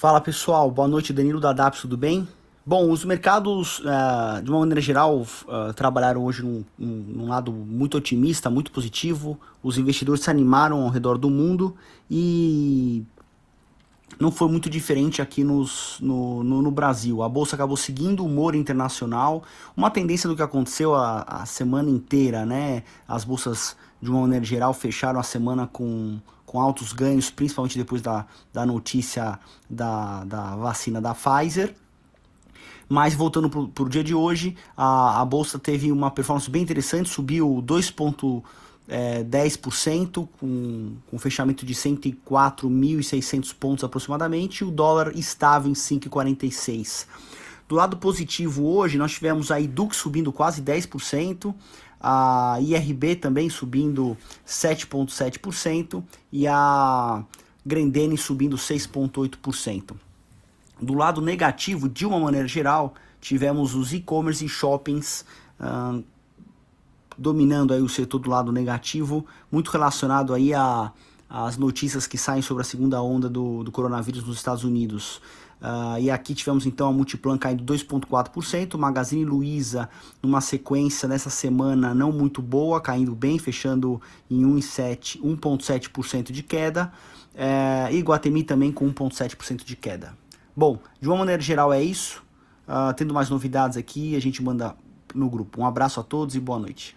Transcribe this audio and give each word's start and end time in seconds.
Fala 0.00 0.18
pessoal, 0.18 0.70
boa 0.70 0.88
noite, 0.88 1.12
Danilo 1.12 1.38
da 1.38 1.52
DAPS, 1.52 1.82
tudo 1.82 1.94
bem? 1.94 2.26
Bom, 2.64 2.90
os 2.90 3.04
mercados, 3.04 3.80
uh, 3.80 4.42
de 4.42 4.48
uma 4.50 4.60
maneira 4.60 4.80
geral, 4.80 5.18
uh, 5.18 5.74
trabalharam 5.76 6.24
hoje 6.24 6.42
num, 6.42 6.64
num, 6.78 7.28
lado 7.28 7.52
muito 7.52 7.98
otimista, 7.98 8.48
muito 8.48 8.72
positivo. 8.72 9.38
Os 9.62 9.76
investidores 9.76 10.22
se 10.22 10.30
animaram 10.30 10.80
ao 10.80 10.88
redor 10.88 11.18
do 11.18 11.28
mundo 11.28 11.76
e 12.10 13.04
não 14.18 14.32
foi 14.32 14.48
muito 14.48 14.70
diferente 14.70 15.20
aqui 15.20 15.44
nos, 15.44 15.98
no, 16.00 16.42
no, 16.42 16.62
no, 16.62 16.70
Brasil. 16.70 17.22
A 17.22 17.28
bolsa 17.28 17.54
acabou 17.54 17.76
seguindo 17.76 18.20
o 18.20 18.26
humor 18.26 18.54
internacional, 18.54 19.42
uma 19.76 19.90
tendência 19.90 20.26
do 20.26 20.34
que 20.34 20.40
aconteceu 20.40 20.94
a, 20.94 21.24
a 21.28 21.44
semana 21.44 21.90
inteira, 21.90 22.46
né? 22.46 22.84
As 23.06 23.22
bolsas, 23.22 23.76
de 24.00 24.10
uma 24.10 24.22
maneira 24.22 24.46
geral, 24.46 24.72
fecharam 24.72 25.20
a 25.20 25.22
semana 25.22 25.66
com, 25.66 26.18
com 26.50 26.58
altos 26.60 26.92
ganhos, 26.92 27.30
principalmente 27.30 27.78
depois 27.78 28.02
da, 28.02 28.26
da 28.52 28.66
notícia 28.66 29.38
da, 29.68 30.24
da 30.24 30.56
vacina 30.56 31.00
da 31.00 31.14
Pfizer. 31.14 31.76
Mas 32.88 33.14
voltando 33.14 33.48
para 33.48 33.84
o 33.84 33.88
dia 33.88 34.02
de 34.02 34.16
hoje, 34.16 34.56
a, 34.76 35.20
a 35.20 35.24
bolsa 35.24 35.60
teve 35.60 35.92
uma 35.92 36.10
performance 36.10 36.50
bem 36.50 36.62
interessante, 36.62 37.08
subiu 37.08 37.62
2,5% 37.64 38.42
é, 38.88 39.22
10%, 39.22 40.28
com, 40.40 40.96
com 41.08 41.18
fechamento 41.20 41.64
de 41.64 41.72
104.600 41.72 43.54
pontos 43.54 43.84
aproximadamente, 43.84 44.64
e 44.64 44.64
o 44.64 44.72
dólar 44.72 45.16
estava 45.16 45.68
em 45.68 45.72
5,46. 45.72 47.06
Do 47.68 47.76
lado 47.76 47.96
positivo 47.96 48.66
hoje, 48.66 48.98
nós 48.98 49.12
tivemos 49.12 49.52
a 49.52 49.60
Edux 49.60 49.98
subindo 49.98 50.32
quase 50.32 50.60
10%, 50.60 51.54
a 52.00 52.56
IRB 52.60 53.16
também 53.16 53.50
subindo 53.50 54.16
7,7% 54.46 56.02
e 56.32 56.46
a 56.46 57.22
Grendene 57.64 58.16
subindo 58.16 58.56
6,8%. 58.56 59.94
Do 60.80 60.94
lado 60.94 61.20
negativo, 61.20 61.88
de 61.88 62.06
uma 62.06 62.18
maneira 62.18 62.48
geral, 62.48 62.94
tivemos 63.20 63.74
os 63.74 63.92
e-commerce 63.92 64.44
e 64.44 64.48
shoppings 64.48 65.26
dominando 67.18 67.74
aí 67.74 67.82
o 67.82 67.88
setor 67.88 68.18
do 68.18 68.30
lado 68.30 68.50
negativo, 68.50 69.26
muito 69.52 69.70
relacionado 69.70 70.32
aí 70.32 70.54
a 70.54 70.90
as 71.30 71.56
notícias 71.56 72.08
que 72.08 72.18
saem 72.18 72.42
sobre 72.42 72.62
a 72.62 72.64
segunda 72.64 73.00
onda 73.00 73.28
do, 73.28 73.62
do 73.62 73.70
coronavírus 73.70 74.24
nos 74.24 74.36
Estados 74.36 74.64
Unidos. 74.64 75.22
Uh, 75.60 76.00
e 76.00 76.10
aqui 76.10 76.34
tivemos 76.34 76.66
então 76.66 76.88
a 76.88 76.92
Multiplan 76.92 77.38
caindo 77.38 77.62
2,4%, 77.62 78.76
Magazine 78.76 79.24
Luiza 79.24 79.88
numa 80.22 80.40
sequência 80.40 81.06
nessa 81.06 81.28
semana 81.28 81.94
não 81.94 82.10
muito 82.10 82.40
boa, 82.40 82.80
caindo 82.80 83.14
bem, 83.14 83.38
fechando 83.38 84.00
em 84.30 84.42
1,7% 84.42 86.32
de 86.32 86.42
queda, 86.42 86.90
uh, 87.34 87.92
e 87.92 88.00
Guatemi 88.00 88.42
também 88.42 88.72
com 88.72 88.90
1,7% 88.90 89.62
de 89.62 89.76
queda. 89.76 90.18
Bom, 90.56 90.78
de 91.00 91.06
uma 91.08 91.18
maneira 91.18 91.40
geral 91.40 91.72
é 91.72 91.82
isso. 91.82 92.22
Uh, 92.66 92.92
tendo 92.94 93.12
mais 93.12 93.28
novidades 93.28 93.76
aqui, 93.76 94.16
a 94.16 94.20
gente 94.20 94.42
manda 94.42 94.74
no 95.14 95.28
grupo. 95.28 95.60
Um 95.60 95.66
abraço 95.66 96.00
a 96.00 96.02
todos 96.02 96.34
e 96.34 96.40
boa 96.40 96.58
noite. 96.58 96.96